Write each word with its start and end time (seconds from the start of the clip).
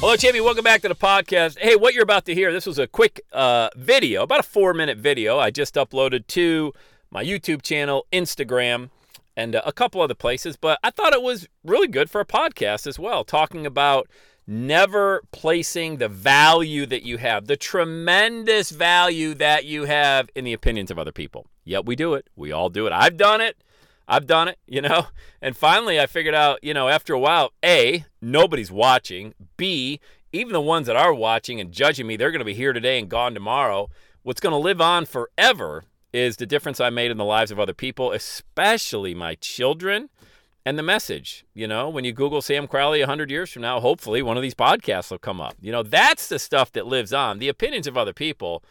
Hello, 0.00 0.14
Jamie. 0.14 0.42
Welcome 0.42 0.62
back 0.62 0.82
to 0.82 0.88
the 0.88 0.94
podcast. 0.94 1.58
Hey, 1.58 1.74
what 1.74 1.94
you're 1.94 2.02
about 2.02 2.26
to 2.26 2.34
hear, 2.34 2.52
this 2.52 2.66
was 2.66 2.78
a 2.78 2.86
quick 2.86 3.22
uh, 3.32 3.70
video, 3.74 4.24
about 4.24 4.40
a 4.40 4.42
four 4.42 4.74
minute 4.74 4.98
video 4.98 5.38
I 5.38 5.50
just 5.50 5.74
uploaded 5.74 6.26
to 6.28 6.74
my 7.10 7.24
YouTube 7.24 7.62
channel, 7.62 8.06
Instagram, 8.12 8.90
and 9.38 9.56
uh, 9.56 9.62
a 9.64 9.72
couple 9.72 10.02
other 10.02 10.14
places. 10.14 10.54
But 10.58 10.78
I 10.84 10.90
thought 10.90 11.14
it 11.14 11.22
was 11.22 11.48
really 11.64 11.88
good 11.88 12.10
for 12.10 12.20
a 12.20 12.26
podcast 12.26 12.86
as 12.86 12.98
well, 12.98 13.24
talking 13.24 13.64
about 13.64 14.06
never 14.46 15.22
placing 15.32 15.96
the 15.96 16.08
value 16.08 16.84
that 16.84 17.02
you 17.02 17.16
have, 17.16 17.46
the 17.46 17.56
tremendous 17.56 18.70
value 18.70 19.32
that 19.34 19.64
you 19.64 19.84
have 19.84 20.28
in 20.34 20.44
the 20.44 20.52
opinions 20.52 20.90
of 20.90 20.98
other 20.98 21.10
people. 21.10 21.46
Yet 21.64 21.86
we 21.86 21.96
do 21.96 22.12
it. 22.14 22.28
We 22.36 22.52
all 22.52 22.68
do 22.68 22.86
it. 22.86 22.92
I've 22.92 23.16
done 23.16 23.40
it. 23.40 23.56
I've 24.08 24.26
done 24.26 24.48
it, 24.48 24.58
you 24.66 24.80
know? 24.80 25.06
And 25.42 25.56
finally, 25.56 26.00
I 26.00 26.06
figured 26.06 26.34
out, 26.34 26.58
you 26.62 26.74
know, 26.74 26.88
after 26.88 27.12
a 27.12 27.20
while, 27.20 27.52
A, 27.64 28.04
nobody's 28.20 28.72
watching. 28.72 29.32
B, 29.56 30.00
even 30.32 30.52
the 30.52 30.60
ones 30.60 30.88
that 30.88 30.96
are 30.96 31.14
watching 31.14 31.60
and 31.60 31.70
judging 31.70 32.06
me, 32.06 32.16
they're 32.16 32.32
going 32.32 32.40
to 32.40 32.44
be 32.44 32.54
here 32.54 32.72
today 32.72 32.98
and 32.98 33.08
gone 33.08 33.32
tomorrow. 33.32 33.88
What's 34.22 34.40
going 34.40 34.54
to 34.54 34.56
live 34.56 34.80
on 34.80 35.06
forever 35.06 35.84
is 36.12 36.36
the 36.36 36.46
difference 36.46 36.80
I 36.80 36.90
made 36.90 37.12
in 37.12 37.16
the 37.16 37.24
lives 37.24 37.52
of 37.52 37.60
other 37.60 37.74
people, 37.74 38.10
especially 38.10 39.14
my 39.14 39.36
children 39.36 40.08
and 40.64 40.76
the 40.76 40.82
message. 40.82 41.44
You 41.54 41.68
know, 41.68 41.88
when 41.88 42.04
you 42.04 42.12
Google 42.12 42.42
Sam 42.42 42.66
Crowley 42.66 43.00
100 43.00 43.30
years 43.30 43.52
from 43.52 43.62
now, 43.62 43.78
hopefully 43.78 44.20
one 44.22 44.36
of 44.36 44.42
these 44.42 44.54
podcasts 44.54 45.10
will 45.10 45.18
come 45.18 45.40
up. 45.40 45.54
You 45.60 45.70
know, 45.70 45.84
that's 45.84 46.28
the 46.28 46.40
stuff 46.40 46.72
that 46.72 46.86
lives 46.86 47.12
on. 47.12 47.38
The 47.38 47.48
opinions 47.48 47.86
of 47.86 47.96
other 47.96 48.12
people 48.12 48.64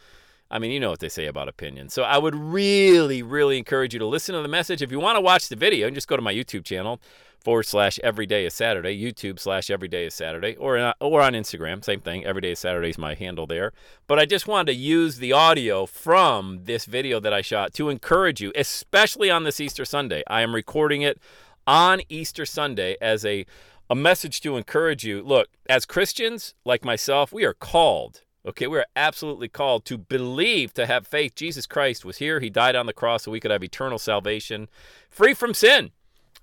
I 0.50 0.58
mean, 0.58 0.70
you 0.70 0.78
know 0.78 0.90
what 0.90 1.00
they 1.00 1.08
say 1.08 1.26
about 1.26 1.48
opinions. 1.48 1.92
So 1.92 2.02
I 2.02 2.18
would 2.18 2.34
really, 2.34 3.22
really 3.22 3.58
encourage 3.58 3.92
you 3.92 3.98
to 3.98 4.06
listen 4.06 4.34
to 4.34 4.42
the 4.42 4.48
message. 4.48 4.80
If 4.80 4.92
you 4.92 5.00
want 5.00 5.16
to 5.16 5.20
watch 5.20 5.48
the 5.48 5.56
video, 5.56 5.90
just 5.90 6.08
go 6.08 6.16
to 6.16 6.22
my 6.22 6.32
YouTube 6.32 6.64
channel 6.64 7.00
forward 7.40 7.64
slash 7.64 7.98
every 8.02 8.26
day 8.26 8.44
is 8.44 8.54
Saturday, 8.54 9.00
YouTube 9.00 9.38
slash 9.38 9.70
every 9.70 9.88
day 9.88 10.06
is 10.06 10.14
Saturday, 10.14 10.56
or, 10.56 10.78
uh, 10.78 10.92
or 11.00 11.20
on 11.20 11.32
Instagram. 11.32 11.84
Same 11.84 12.00
thing. 12.00 12.24
Every 12.24 12.42
day 12.42 12.52
is 12.52 12.58
Saturday 12.58 12.90
is 12.90 12.98
my 12.98 13.14
handle 13.14 13.46
there. 13.46 13.72
But 14.06 14.18
I 14.18 14.24
just 14.24 14.46
wanted 14.46 14.72
to 14.72 14.78
use 14.78 15.18
the 15.18 15.32
audio 15.32 15.86
from 15.86 16.60
this 16.64 16.86
video 16.86 17.20
that 17.20 17.32
I 17.32 17.42
shot 17.42 17.72
to 17.74 17.88
encourage 17.88 18.40
you, 18.40 18.52
especially 18.54 19.30
on 19.30 19.44
this 19.44 19.60
Easter 19.60 19.84
Sunday. 19.84 20.22
I 20.28 20.42
am 20.42 20.54
recording 20.54 21.02
it 21.02 21.20
on 21.66 22.00
Easter 22.08 22.46
Sunday 22.46 22.96
as 23.00 23.24
a, 23.24 23.46
a 23.90 23.94
message 23.94 24.40
to 24.42 24.56
encourage 24.56 25.04
you. 25.04 25.22
Look, 25.22 25.48
as 25.68 25.86
Christians 25.86 26.54
like 26.64 26.84
myself, 26.84 27.32
we 27.32 27.44
are 27.44 27.54
called 27.54 28.22
Okay, 28.46 28.68
we 28.68 28.78
are 28.78 28.86
absolutely 28.94 29.48
called 29.48 29.84
to 29.86 29.98
believe, 29.98 30.72
to 30.74 30.86
have 30.86 31.06
faith. 31.06 31.34
Jesus 31.34 31.66
Christ 31.66 32.04
was 32.04 32.18
here. 32.18 32.38
He 32.38 32.48
died 32.48 32.76
on 32.76 32.86
the 32.86 32.92
cross 32.92 33.24
so 33.24 33.32
we 33.32 33.40
could 33.40 33.50
have 33.50 33.64
eternal 33.64 33.98
salvation, 33.98 34.68
free 35.10 35.34
from 35.34 35.52
sin, 35.52 35.90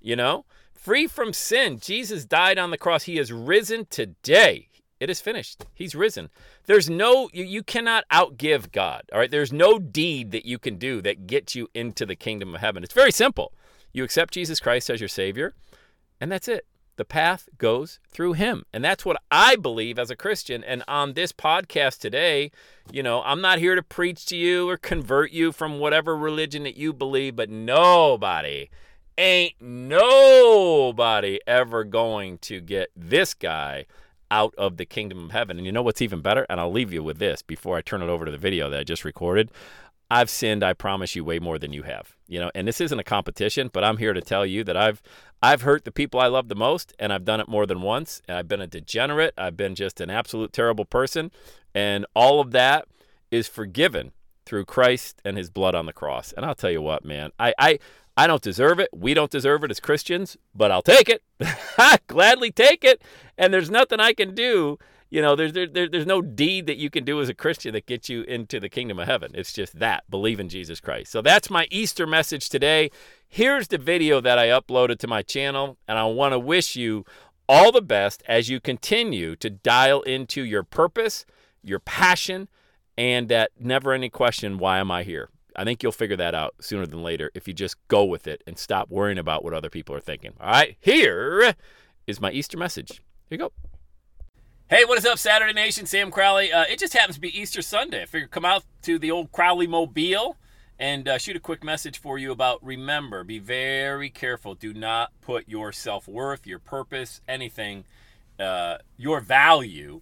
you 0.01 0.17
know, 0.17 0.43
free 0.73 1.07
from 1.07 1.31
sin. 1.31 1.79
Jesus 1.79 2.25
died 2.25 2.57
on 2.57 2.71
the 2.71 2.77
cross. 2.77 3.03
He 3.03 3.15
has 3.17 3.31
risen 3.31 3.85
today. 3.89 4.67
It 4.99 5.09
is 5.09 5.21
finished. 5.21 5.65
He's 5.73 5.95
risen. 5.95 6.29
There's 6.65 6.89
no, 6.89 7.29
you, 7.33 7.45
you 7.45 7.63
cannot 7.63 8.03
outgive 8.11 8.71
God. 8.71 9.03
All 9.11 9.19
right. 9.19 9.31
There's 9.31 9.53
no 9.53 9.79
deed 9.79 10.31
that 10.31 10.45
you 10.45 10.59
can 10.59 10.77
do 10.77 11.01
that 11.01 11.25
gets 11.25 11.55
you 11.55 11.69
into 11.73 12.05
the 12.05 12.15
kingdom 12.15 12.53
of 12.53 12.61
heaven. 12.61 12.83
It's 12.83 12.93
very 12.93 13.11
simple. 13.11 13.53
You 13.93 14.03
accept 14.03 14.33
Jesus 14.33 14.59
Christ 14.59 14.89
as 14.89 14.99
your 14.99 15.09
Savior, 15.09 15.53
and 16.19 16.31
that's 16.31 16.47
it. 16.47 16.65
The 16.95 17.05
path 17.05 17.49
goes 17.57 17.99
through 18.09 18.33
him. 18.33 18.65
And 18.71 18.83
that's 18.83 19.05
what 19.05 19.17
I 19.31 19.55
believe 19.55 19.97
as 19.97 20.11
a 20.11 20.15
Christian. 20.15 20.63
And 20.63 20.83
on 20.87 21.13
this 21.13 21.31
podcast 21.31 21.99
today, 21.99 22.51
you 22.91 23.01
know, 23.01 23.23
I'm 23.23 23.41
not 23.41 23.59
here 23.59 23.75
to 23.75 23.81
preach 23.81 24.25
to 24.27 24.35
you 24.35 24.69
or 24.69 24.77
convert 24.77 25.31
you 25.31 25.51
from 25.51 25.79
whatever 25.79 26.15
religion 26.15 26.63
that 26.63 26.77
you 26.77 26.93
believe, 26.93 27.35
but 27.35 27.49
nobody, 27.49 28.69
ain't 29.17 29.59
nobody 29.59 31.39
ever 31.47 31.83
going 31.83 32.37
to 32.39 32.61
get 32.61 32.89
this 32.95 33.33
guy 33.33 33.85
out 34.29 34.53
of 34.57 34.77
the 34.77 34.85
kingdom 34.85 35.25
of 35.25 35.31
heaven. 35.31 35.57
And 35.57 35.65
you 35.65 35.71
know 35.71 35.83
what's 35.83 36.01
even 36.01 36.21
better? 36.21 36.45
And 36.49 36.59
I'll 36.59 36.71
leave 36.71 36.93
you 36.93 37.03
with 37.03 37.19
this 37.19 37.41
before 37.41 37.77
I 37.77 37.81
turn 37.81 38.01
it 38.01 38.09
over 38.09 38.25
to 38.25 38.31
the 38.31 38.37
video 38.37 38.69
that 38.69 38.79
I 38.79 38.83
just 38.83 39.05
recorded. 39.05 39.51
I've 40.13 40.29
sinned, 40.29 40.63
I 40.63 40.73
promise 40.73 41.15
you, 41.15 41.25
way 41.25 41.39
more 41.39 41.57
than 41.57 41.73
you 41.73 41.81
have. 41.83 42.15
You 42.27 42.39
know, 42.39 42.51
and 42.53 42.67
this 42.67 42.79
isn't 42.79 42.99
a 42.99 43.03
competition, 43.03 43.71
but 43.73 43.83
I'm 43.83 43.97
here 43.97 44.13
to 44.13 44.21
tell 44.21 44.45
you 44.45 44.63
that 44.63 44.77
I've 44.77 45.01
I've 45.41 45.63
hurt 45.63 45.85
the 45.85 45.91
people 45.91 46.19
I 46.19 46.27
love 46.27 46.49
the 46.49 46.55
most, 46.55 46.93
and 46.99 47.11
I've 47.11 47.25
done 47.25 47.39
it 47.39 47.47
more 47.47 47.65
than 47.65 47.81
once. 47.81 48.21
And 48.27 48.37
I've 48.37 48.47
been 48.47 48.61
a 48.61 48.67
degenerate. 48.67 49.33
I've 49.39 49.57
been 49.57 49.73
just 49.73 49.99
an 49.99 50.11
absolute 50.11 50.53
terrible 50.53 50.85
person, 50.85 51.31
and 51.73 52.05
all 52.15 52.39
of 52.39 52.51
that 52.51 52.85
is 53.31 53.47
forgiven 53.47 54.11
through 54.45 54.65
Christ 54.65 55.19
and 55.25 55.35
His 55.35 55.49
blood 55.49 55.73
on 55.73 55.87
the 55.87 55.93
cross. 55.93 56.31
And 56.31 56.45
I'll 56.45 56.53
tell 56.53 56.69
you 56.69 56.81
what, 56.83 57.03
man, 57.03 57.31
I 57.39 57.55
I 57.57 57.79
I 58.15 58.27
don't 58.27 58.43
deserve 58.43 58.79
it. 58.79 58.89
We 58.93 59.15
don't 59.15 59.31
deserve 59.31 59.63
it 59.63 59.71
as 59.71 59.79
Christians, 59.79 60.37
but 60.53 60.69
I'll 60.69 60.83
take 60.83 61.09
it. 61.09 61.23
I 61.79 61.97
gladly 62.07 62.51
take 62.51 62.83
it, 62.83 63.01
and 63.35 63.51
there's 63.51 63.71
nothing 63.71 63.99
I 63.99 64.13
can 64.13 64.35
do 64.35 64.77
you 65.13 65.21
know, 65.21 65.35
there's 65.35 65.53
there, 65.53 65.67
there, 65.67 65.87
there's 65.87 66.07
no 66.07 66.23
deed 66.23 66.65
that 66.65 66.77
you 66.77 66.89
can 66.89 67.05
do 67.05 67.21
as 67.21 67.29
a 67.29 67.35
Christian 67.35 67.73
that 67.73 67.85
gets 67.85 68.09
you 68.09 68.23
into 68.23 68.59
the 68.59 68.67
kingdom 68.67 68.97
of 68.97 69.05
heaven. 69.05 69.29
It's 69.35 69.53
just 69.53 69.77
that 69.77 70.09
believe 70.09 70.39
in 70.39 70.49
Jesus 70.49 70.79
Christ. 70.79 71.11
So 71.11 71.21
that's 71.21 71.51
my 71.51 71.67
Easter 71.69 72.07
message 72.07 72.49
today. 72.49 72.89
Here's 73.27 73.67
the 73.67 73.77
video 73.77 74.19
that 74.21 74.39
I 74.39 74.47
uploaded 74.47 74.97
to 74.99 75.07
my 75.07 75.21
channel, 75.21 75.77
and 75.87 75.99
I 75.99 76.05
want 76.05 76.31
to 76.33 76.39
wish 76.39 76.75
you 76.75 77.05
all 77.47 77.71
the 77.71 77.79
best 77.79 78.23
as 78.27 78.49
you 78.49 78.59
continue 78.59 79.35
to 79.35 79.51
dial 79.51 80.01
into 80.01 80.41
your 80.41 80.63
purpose, 80.63 81.27
your 81.61 81.79
passion, 81.79 82.47
and 82.97 83.29
that 83.29 83.51
never 83.59 83.93
any 83.93 84.09
question, 84.09 84.57
why 84.57 84.79
am 84.79 84.89
I 84.89 85.03
here? 85.03 85.29
I 85.55 85.63
think 85.63 85.83
you'll 85.83 85.91
figure 85.91 86.17
that 86.17 86.33
out 86.33 86.55
sooner 86.59 86.87
than 86.87 87.03
later 87.03 87.29
if 87.35 87.47
you 87.47 87.53
just 87.53 87.75
go 87.87 88.03
with 88.03 88.25
it 88.25 88.43
and 88.47 88.57
stop 88.57 88.89
worrying 88.89 89.19
about 89.19 89.43
what 89.43 89.53
other 89.53 89.69
people 89.69 89.95
are 89.95 89.99
thinking. 89.99 90.33
All 90.41 90.49
right, 90.49 90.75
here 90.79 91.53
is 92.07 92.19
my 92.19 92.31
Easter 92.31 92.57
message. 92.57 92.93
Here 93.29 93.37
you 93.37 93.37
go. 93.37 93.51
Hey, 94.69 94.85
what 94.85 94.97
is 94.97 95.05
up, 95.05 95.19
Saturday 95.19 95.51
Nation? 95.51 95.85
Sam 95.85 96.09
Crowley. 96.09 96.51
Uh, 96.51 96.63
it 96.63 96.79
just 96.79 96.93
happens 96.93 97.15
to 97.15 97.21
be 97.21 97.37
Easter 97.37 97.61
Sunday. 97.61 98.03
I 98.03 98.05
figured 98.05 98.31
come 98.31 98.45
out 98.45 98.63
to 98.83 98.97
the 98.97 99.11
old 99.11 99.33
Crowley 99.33 99.67
Mobile 99.67 100.37
and 100.79 101.05
uh, 101.05 101.17
shoot 101.17 101.35
a 101.35 101.41
quick 101.41 101.65
message 101.65 101.99
for 101.99 102.17
you 102.17 102.31
about 102.31 102.63
remember, 102.63 103.25
be 103.25 103.39
very 103.39 104.09
careful. 104.09 104.55
Do 104.55 104.73
not 104.73 105.11
put 105.21 105.49
your 105.49 105.73
self 105.73 106.07
worth, 106.07 106.47
your 106.47 106.59
purpose, 106.59 107.19
anything, 107.27 107.83
uh, 108.39 108.77
your 108.95 109.19
value 109.19 109.99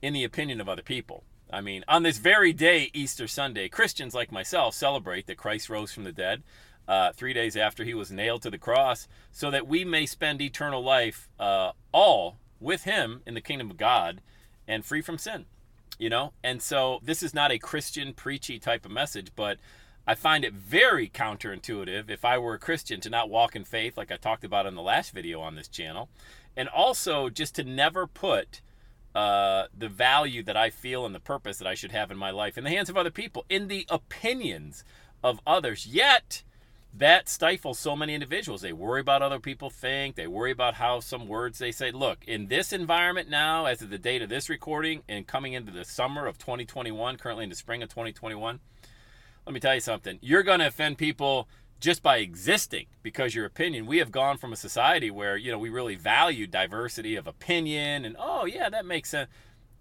in 0.00 0.12
the 0.12 0.22
opinion 0.22 0.60
of 0.60 0.68
other 0.68 0.82
people. 0.82 1.24
I 1.52 1.60
mean, 1.60 1.84
on 1.88 2.04
this 2.04 2.18
very 2.18 2.52
day, 2.52 2.90
Easter 2.94 3.26
Sunday, 3.26 3.68
Christians 3.68 4.14
like 4.14 4.30
myself 4.30 4.74
celebrate 4.74 5.26
that 5.26 5.38
Christ 5.38 5.68
rose 5.68 5.92
from 5.92 6.04
the 6.04 6.12
dead. 6.12 6.44
Uh, 6.86 7.12
three 7.12 7.32
days 7.32 7.56
after 7.56 7.82
he 7.82 7.94
was 7.94 8.12
nailed 8.12 8.42
to 8.42 8.50
the 8.50 8.58
cross, 8.58 9.08
so 9.32 9.50
that 9.50 9.66
we 9.66 9.84
may 9.84 10.06
spend 10.06 10.40
eternal 10.40 10.84
life 10.84 11.28
uh, 11.40 11.72
all 11.92 12.36
with 12.64 12.84
him 12.84 13.22
in 13.26 13.34
the 13.34 13.40
kingdom 13.40 13.70
of 13.70 13.76
God 13.76 14.20
and 14.66 14.84
free 14.84 15.02
from 15.02 15.18
sin. 15.18 15.44
You 15.98 16.10
know? 16.10 16.32
And 16.42 16.60
so 16.60 16.98
this 17.02 17.22
is 17.22 17.34
not 17.34 17.52
a 17.52 17.58
Christian 17.58 18.14
preachy 18.14 18.58
type 18.58 18.84
of 18.84 18.90
message, 18.90 19.30
but 19.36 19.58
I 20.06 20.14
find 20.14 20.44
it 20.44 20.52
very 20.52 21.08
counterintuitive 21.08 22.10
if 22.10 22.24
I 22.24 22.36
were 22.38 22.54
a 22.54 22.58
Christian 22.58 23.00
to 23.02 23.10
not 23.10 23.30
walk 23.30 23.54
in 23.54 23.64
faith 23.64 23.96
like 23.96 24.10
I 24.10 24.16
talked 24.16 24.44
about 24.44 24.66
in 24.66 24.74
the 24.74 24.82
last 24.82 25.12
video 25.12 25.40
on 25.40 25.54
this 25.54 25.68
channel. 25.68 26.08
And 26.56 26.68
also 26.68 27.30
just 27.30 27.54
to 27.56 27.64
never 27.64 28.06
put 28.06 28.60
uh, 29.14 29.66
the 29.76 29.88
value 29.88 30.42
that 30.42 30.56
I 30.56 30.70
feel 30.70 31.06
and 31.06 31.14
the 31.14 31.20
purpose 31.20 31.58
that 31.58 31.68
I 31.68 31.74
should 31.74 31.92
have 31.92 32.10
in 32.10 32.16
my 32.16 32.30
life 32.30 32.58
in 32.58 32.64
the 32.64 32.70
hands 32.70 32.90
of 32.90 32.96
other 32.96 33.10
people, 33.10 33.44
in 33.48 33.68
the 33.68 33.86
opinions 33.88 34.84
of 35.22 35.40
others. 35.46 35.86
Yet, 35.86 36.42
that 36.96 37.28
stifles 37.28 37.78
so 37.78 37.96
many 37.96 38.14
individuals. 38.14 38.60
They 38.60 38.72
worry 38.72 39.00
about 39.00 39.20
other 39.20 39.40
people 39.40 39.68
think. 39.68 40.14
They 40.14 40.28
worry 40.28 40.52
about 40.52 40.74
how 40.74 41.00
some 41.00 41.26
words 41.26 41.58
they 41.58 41.72
say. 41.72 41.90
Look, 41.90 42.24
in 42.26 42.46
this 42.46 42.72
environment 42.72 43.28
now, 43.28 43.66
as 43.66 43.82
of 43.82 43.90
the 43.90 43.98
date 43.98 44.22
of 44.22 44.28
this 44.28 44.48
recording, 44.48 45.02
and 45.08 45.26
coming 45.26 45.54
into 45.54 45.72
the 45.72 45.84
summer 45.84 46.26
of 46.26 46.38
2021, 46.38 47.16
currently 47.16 47.44
in 47.44 47.50
the 47.50 47.56
spring 47.56 47.82
of 47.82 47.88
2021, 47.88 48.60
let 49.44 49.52
me 49.52 49.60
tell 49.60 49.74
you 49.74 49.80
something. 49.80 50.18
You're 50.22 50.44
going 50.44 50.60
to 50.60 50.68
offend 50.68 50.96
people 50.96 51.48
just 51.80 52.02
by 52.02 52.18
existing 52.18 52.86
because 53.02 53.34
your 53.34 53.44
opinion. 53.44 53.86
We 53.86 53.98
have 53.98 54.12
gone 54.12 54.38
from 54.38 54.52
a 54.52 54.56
society 54.56 55.10
where, 55.10 55.36
you 55.36 55.50
know, 55.50 55.58
we 55.58 55.70
really 55.70 55.96
value 55.96 56.46
diversity 56.46 57.16
of 57.16 57.26
opinion 57.26 58.04
and 58.04 58.16
oh, 58.18 58.46
yeah, 58.46 58.70
that 58.70 58.86
makes 58.86 59.10
sense. 59.10 59.28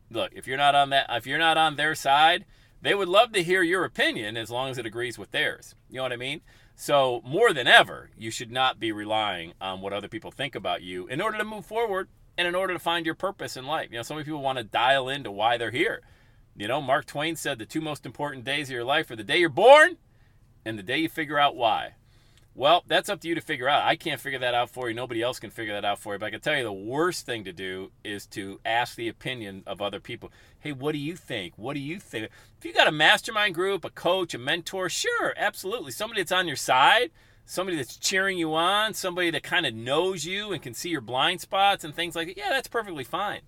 Look, 0.09 0.31
if 0.33 0.47
you're 0.47 0.57
not 0.57 0.75
on 0.75 0.89
that 0.89 1.05
if 1.09 1.25
you're 1.25 1.37
not 1.37 1.57
on 1.57 1.75
their 1.75 1.95
side, 1.95 2.43
they 2.81 2.93
would 2.93 3.07
love 3.07 3.31
to 3.33 3.43
hear 3.43 3.63
your 3.63 3.85
opinion 3.85 4.35
as 4.35 4.51
long 4.51 4.69
as 4.69 4.77
it 4.77 4.85
agrees 4.85 5.17
with 5.17 5.31
theirs. 5.31 5.75
You 5.89 5.97
know 5.97 6.03
what 6.03 6.11
I 6.11 6.17
mean? 6.17 6.41
So, 6.75 7.21
more 7.23 7.53
than 7.53 7.67
ever, 7.67 8.09
you 8.17 8.31
should 8.31 8.51
not 8.51 8.79
be 8.79 8.91
relying 8.91 9.53
on 9.61 9.81
what 9.81 9.93
other 9.93 10.07
people 10.07 10.31
think 10.31 10.55
about 10.55 10.81
you 10.81 11.07
in 11.07 11.21
order 11.21 11.37
to 11.37 11.45
move 11.45 11.65
forward 11.65 12.09
and 12.37 12.47
in 12.47 12.55
order 12.55 12.73
to 12.73 12.79
find 12.79 13.05
your 13.05 13.15
purpose 13.15 13.55
in 13.55 13.65
life. 13.65 13.89
You 13.91 13.97
know, 13.97 14.03
so 14.03 14.15
many 14.15 14.25
people 14.25 14.41
want 14.41 14.57
to 14.57 14.63
dial 14.63 15.07
into 15.07 15.31
why 15.31 15.57
they're 15.57 15.71
here. 15.71 16.01
You 16.55 16.67
know, 16.67 16.81
Mark 16.81 17.05
Twain 17.05 17.35
said 17.35 17.59
the 17.59 17.65
two 17.65 17.81
most 17.81 18.05
important 18.05 18.43
days 18.43 18.69
of 18.69 18.73
your 18.73 18.83
life 18.83 19.09
are 19.11 19.15
the 19.15 19.23
day 19.23 19.37
you're 19.37 19.49
born 19.49 19.97
and 20.65 20.77
the 20.77 20.83
day 20.83 20.97
you 20.97 21.09
figure 21.09 21.39
out 21.39 21.55
why. 21.55 21.93
Well, 22.55 22.83
that's 22.87 23.09
up 23.09 23.19
to 23.21 23.27
you 23.27 23.33
to 23.33 23.41
figure 23.41 23.67
out. 23.67 23.83
I 23.83 23.95
can't 23.95 24.21
figure 24.21 24.37
that 24.39 24.53
out 24.53 24.69
for 24.69 24.87
you. 24.87 24.93
Nobody 24.93 25.23
else 25.23 25.39
can 25.39 25.49
figure 25.49 25.73
that 25.73 25.85
out 25.85 25.97
for 25.97 26.13
you. 26.13 26.19
But 26.19 26.27
I 26.27 26.31
can 26.31 26.39
tell 26.39 26.55
you 26.55 26.63
the 26.63 26.71
worst 26.71 27.25
thing 27.25 27.43
to 27.45 27.53
do 27.53 27.91
is 28.03 28.27
to 28.27 28.59
ask 28.63 28.95
the 28.95 29.07
opinion 29.07 29.63
of 29.65 29.81
other 29.81 29.99
people. 29.99 30.31
Hey, 30.59 30.71
what 30.71 30.91
do 30.91 30.99
you 30.99 31.15
think? 31.15 31.53
What 31.57 31.73
do 31.73 31.79
you 31.79 31.99
think? 31.99 32.29
If 32.59 32.65
you 32.65 32.71
got 32.71 32.87
a 32.87 32.91
mastermind 32.91 33.55
group, 33.55 33.83
a 33.83 33.89
coach, 33.89 34.35
a 34.35 34.37
mentor, 34.37 34.87
sure, 34.87 35.33
absolutely. 35.35 35.91
Somebody 35.91 36.21
that's 36.21 36.31
on 36.31 36.45
your 36.47 36.55
side, 36.55 37.09
somebody 37.43 37.75
that's 37.75 37.97
cheering 37.97 38.37
you 38.37 38.53
on, 38.53 38.93
somebody 38.93 39.31
that 39.31 39.41
kind 39.41 39.65
of 39.65 39.73
knows 39.73 40.23
you 40.23 40.53
and 40.53 40.61
can 40.61 40.75
see 40.75 40.89
your 40.89 41.01
blind 41.01 41.41
spots 41.41 41.83
and 41.83 41.95
things 41.95 42.15
like 42.15 42.27
that. 42.27 42.37
Yeah, 42.37 42.49
that's 42.49 42.67
perfectly 42.67 43.03
fine. 43.03 43.41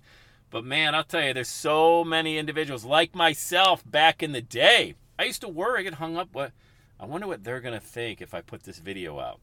But 0.50 0.66
man, 0.66 0.96
I'll 0.96 1.04
tell 1.04 1.24
you, 1.24 1.34
there's 1.34 1.48
so 1.48 2.04
many 2.04 2.40
individuals 2.40 2.86
like 2.86 3.14
myself 3.14 3.84
back 3.86 4.24
in 4.24 4.32
the 4.32 4.42
day. 4.42 4.96
I 5.20 5.26
used 5.26 5.42
to 5.42 5.48
worry, 5.48 5.82
I 5.82 5.84
get 5.84 5.96
hung 5.96 6.18
up. 6.18 6.30
What 6.34 6.52
I 7.00 7.06
wonder 7.06 7.28
what 7.28 7.44
they're 7.44 7.60
gonna 7.60 7.80
think 7.80 8.22
if 8.22 8.34
I 8.34 8.42
put 8.42 8.64
this 8.64 8.80
video 8.80 9.20
out, 9.20 9.40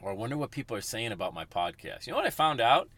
or 0.00 0.10
I 0.10 0.14
wonder 0.14 0.36
what 0.36 0.50
people 0.50 0.76
are 0.76 0.82
saying 0.82 1.12
about 1.12 1.34
my 1.34 1.44
podcast. 1.44 2.06
You 2.06 2.12
know 2.12 2.18
what 2.18 2.26
I 2.26 2.30
found 2.30 2.60
out 2.60 2.88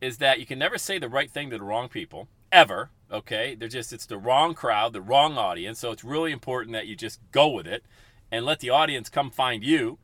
is 0.00 0.18
that 0.18 0.40
you 0.40 0.46
can 0.46 0.58
never 0.58 0.78
say 0.78 0.98
the 0.98 1.08
right 1.08 1.30
thing 1.30 1.50
to 1.50 1.58
the 1.58 1.64
wrong 1.64 1.88
people 1.88 2.28
ever. 2.50 2.90
Okay, 3.10 3.54
they're 3.54 3.68
just 3.68 3.92
it's 3.92 4.06
the 4.06 4.18
wrong 4.18 4.54
crowd, 4.54 4.92
the 4.92 5.00
wrong 5.00 5.36
audience. 5.36 5.78
So 5.78 5.90
it's 5.90 6.04
really 6.04 6.32
important 6.32 6.72
that 6.72 6.86
you 6.86 6.96
just 6.96 7.20
go 7.32 7.48
with 7.48 7.66
it 7.66 7.84
and 8.30 8.44
let 8.44 8.60
the 8.60 8.70
audience 8.70 9.08
come 9.08 9.30
find 9.30 9.64
you. 9.64 9.98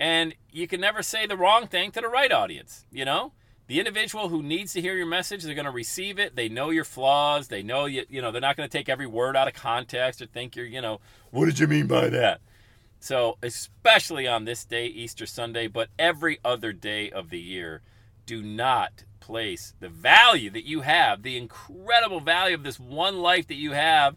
And 0.00 0.34
you 0.52 0.68
can 0.68 0.80
never 0.80 1.02
say 1.02 1.26
the 1.26 1.36
wrong 1.36 1.66
thing 1.66 1.90
to 1.92 2.00
the 2.00 2.08
right 2.08 2.30
audience. 2.30 2.86
You 2.90 3.04
know 3.04 3.32
the 3.68 3.78
individual 3.78 4.30
who 4.30 4.42
needs 4.42 4.72
to 4.72 4.80
hear 4.80 4.96
your 4.96 5.06
message 5.06 5.42
they're 5.42 5.54
going 5.54 5.64
to 5.66 5.70
receive 5.70 6.18
it 6.18 6.34
they 6.34 6.48
know 6.48 6.70
your 6.70 6.84
flaws 6.84 7.48
they 7.48 7.62
know 7.62 7.84
you 7.84 8.04
you 8.08 8.20
know 8.20 8.32
they're 8.32 8.40
not 8.40 8.56
going 8.56 8.68
to 8.68 8.78
take 8.78 8.88
every 8.88 9.06
word 9.06 9.36
out 9.36 9.46
of 9.46 9.54
context 9.54 10.20
or 10.20 10.26
think 10.26 10.56
you're 10.56 10.66
you 10.66 10.80
know 10.80 11.00
what 11.30 11.44
did 11.44 11.58
you 11.58 11.66
mean 11.66 11.86
by 11.86 12.08
that 12.08 12.40
so 13.00 13.36
especially 13.42 14.26
on 14.26 14.44
this 14.44 14.64
day 14.64 14.86
easter 14.86 15.26
sunday 15.26 15.66
but 15.66 15.88
every 15.98 16.38
other 16.44 16.72
day 16.72 17.10
of 17.10 17.30
the 17.30 17.40
year 17.40 17.82
do 18.26 18.42
not 18.42 19.04
place 19.20 19.74
the 19.80 19.88
value 19.88 20.50
that 20.50 20.64
you 20.64 20.80
have 20.80 21.22
the 21.22 21.36
incredible 21.36 22.20
value 22.20 22.54
of 22.54 22.62
this 22.62 22.80
one 22.80 23.18
life 23.18 23.46
that 23.46 23.54
you 23.54 23.72
have 23.72 24.16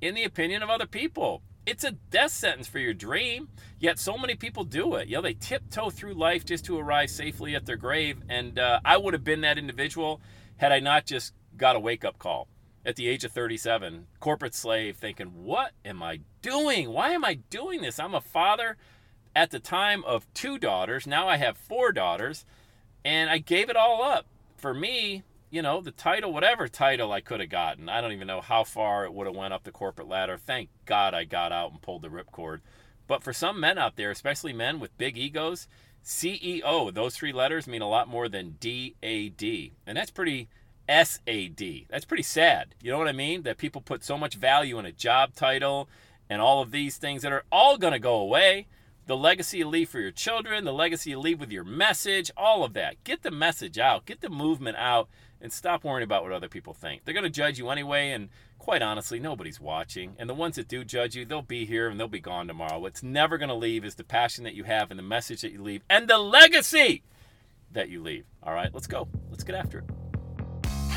in 0.00 0.14
the 0.14 0.24
opinion 0.24 0.62
of 0.62 0.70
other 0.70 0.86
people 0.86 1.42
it's 1.64 1.84
a 1.84 1.92
death 1.92 2.32
sentence 2.32 2.66
for 2.66 2.78
your 2.78 2.94
dream. 2.94 3.48
Yet 3.78 3.98
so 3.98 4.18
many 4.18 4.34
people 4.34 4.64
do 4.64 4.94
it. 4.96 5.08
You 5.08 5.16
know, 5.16 5.22
they 5.22 5.34
tiptoe 5.34 5.90
through 5.90 6.14
life 6.14 6.44
just 6.44 6.64
to 6.66 6.78
arrive 6.78 7.10
safely 7.10 7.54
at 7.54 7.66
their 7.66 7.76
grave. 7.76 8.18
And 8.28 8.58
uh, 8.58 8.80
I 8.84 8.96
would 8.96 9.14
have 9.14 9.24
been 9.24 9.42
that 9.42 9.58
individual 9.58 10.20
had 10.56 10.72
I 10.72 10.80
not 10.80 11.06
just 11.06 11.32
got 11.56 11.76
a 11.76 11.80
wake 11.80 12.04
up 12.04 12.18
call 12.18 12.48
at 12.84 12.96
the 12.96 13.08
age 13.08 13.24
of 13.24 13.32
37, 13.32 14.06
corporate 14.20 14.54
slave, 14.54 14.96
thinking, 14.96 15.44
what 15.44 15.72
am 15.84 16.02
I 16.02 16.20
doing? 16.40 16.90
Why 16.90 17.10
am 17.10 17.24
I 17.24 17.34
doing 17.34 17.82
this? 17.82 17.98
I'm 17.98 18.14
a 18.14 18.20
father 18.20 18.76
at 19.34 19.50
the 19.50 19.60
time 19.60 20.04
of 20.04 20.32
two 20.34 20.58
daughters. 20.58 21.06
Now 21.06 21.28
I 21.28 21.36
have 21.36 21.56
four 21.56 21.92
daughters. 21.92 22.44
And 23.04 23.30
I 23.30 23.38
gave 23.38 23.70
it 23.70 23.76
all 23.76 24.02
up. 24.02 24.26
For 24.56 24.72
me, 24.72 25.22
you 25.50 25.60
know, 25.60 25.80
the 25.80 25.90
title, 25.90 26.32
whatever 26.32 26.68
title 26.68 27.12
I 27.12 27.20
could 27.20 27.40
have 27.40 27.50
gotten. 27.50 27.88
I 27.88 28.00
don't 28.00 28.12
even 28.12 28.26
know 28.26 28.40
how 28.40 28.64
far 28.64 29.04
it 29.04 29.12
would 29.12 29.26
have 29.26 29.36
went 29.36 29.52
up 29.52 29.64
the 29.64 29.72
corporate 29.72 30.08
ladder. 30.08 30.38
Thank 30.38 30.70
God 30.86 31.14
I 31.14 31.24
got 31.24 31.52
out 31.52 31.72
and 31.72 31.82
pulled 31.82 32.02
the 32.02 32.08
ripcord. 32.08 32.60
But 33.06 33.22
for 33.22 33.32
some 33.32 33.60
men 33.60 33.76
out 33.76 33.96
there, 33.96 34.10
especially 34.10 34.52
men 34.52 34.80
with 34.80 34.96
big 34.96 35.18
egos, 35.18 35.68
CEO, 36.04 36.92
those 36.94 37.14
three 37.14 37.32
letters 37.32 37.66
mean 37.66 37.82
a 37.82 37.88
lot 37.88 38.08
more 38.08 38.28
than 38.28 38.56
DAD. 38.60 39.72
And 39.86 39.96
that's 39.96 40.10
pretty 40.10 40.48
SAD. 40.88 41.86
That's 41.88 42.04
pretty 42.04 42.22
sad. 42.22 42.74
You 42.82 42.90
know 42.90 42.98
what 42.98 43.08
I 43.08 43.12
mean? 43.12 43.42
That 43.42 43.58
people 43.58 43.80
put 43.80 44.04
so 44.04 44.16
much 44.18 44.34
value 44.34 44.78
in 44.78 44.86
a 44.86 44.92
job 44.92 45.34
title 45.34 45.88
and 46.28 46.40
all 46.40 46.62
of 46.62 46.70
these 46.70 46.96
things 46.96 47.22
that 47.22 47.32
are 47.32 47.44
all 47.50 47.78
going 47.78 47.92
to 47.92 47.98
go 47.98 48.14
away 48.16 48.66
the 49.06 49.16
legacy 49.16 49.58
you 49.58 49.68
leave 49.68 49.88
for 49.88 50.00
your 50.00 50.12
children, 50.12 50.64
the 50.64 50.72
legacy 50.72 51.10
you 51.10 51.18
leave 51.18 51.40
with 51.40 51.50
your 51.50 51.64
message, 51.64 52.30
all 52.36 52.64
of 52.64 52.72
that. 52.74 53.02
Get 53.04 53.22
the 53.22 53.30
message 53.30 53.78
out, 53.78 54.06
get 54.06 54.20
the 54.20 54.28
movement 54.28 54.76
out, 54.76 55.08
and 55.40 55.52
stop 55.52 55.82
worrying 55.82 56.04
about 56.04 56.22
what 56.22 56.32
other 56.32 56.48
people 56.48 56.72
think. 56.72 57.04
They're 57.04 57.14
going 57.14 57.24
to 57.24 57.30
judge 57.30 57.58
you 57.58 57.68
anyway, 57.70 58.10
and 58.10 58.28
quite 58.58 58.80
honestly, 58.80 59.18
nobody's 59.18 59.60
watching. 59.60 60.14
And 60.18 60.30
the 60.30 60.34
ones 60.34 60.54
that 60.54 60.68
do 60.68 60.84
judge 60.84 61.16
you, 61.16 61.24
they'll 61.24 61.42
be 61.42 61.66
here 61.66 61.88
and 61.88 61.98
they'll 61.98 62.06
be 62.06 62.20
gone 62.20 62.46
tomorrow. 62.46 62.78
What's 62.78 63.02
never 63.02 63.38
going 63.38 63.48
to 63.48 63.54
leave 63.54 63.84
is 63.84 63.96
the 63.96 64.04
passion 64.04 64.44
that 64.44 64.54
you 64.54 64.64
have 64.64 64.90
and 64.90 64.98
the 64.98 65.04
message 65.04 65.40
that 65.40 65.52
you 65.52 65.62
leave 65.62 65.82
and 65.90 66.06
the 66.06 66.18
legacy 66.18 67.02
that 67.72 67.88
you 67.88 68.02
leave. 68.02 68.26
All 68.42 68.54
right, 68.54 68.72
let's 68.72 68.86
go. 68.86 69.08
Let's 69.30 69.42
get 69.42 69.56
after 69.56 69.78
it. 69.78 70.01